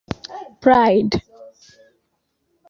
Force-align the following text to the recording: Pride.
Pride. 0.61 1.21